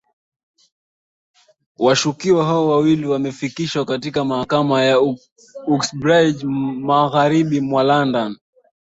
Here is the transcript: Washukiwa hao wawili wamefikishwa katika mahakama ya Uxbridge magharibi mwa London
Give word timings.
Washukiwa 1.79 2.45
hao 2.45 2.67
wawili 2.69 3.05
wamefikishwa 3.07 3.85
katika 3.85 4.25
mahakama 4.25 4.81
ya 4.83 4.99
Uxbridge 5.67 6.45
magharibi 6.77 7.61
mwa 7.61 7.83
London 7.83 8.37